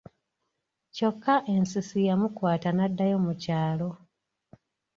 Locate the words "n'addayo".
2.73-3.17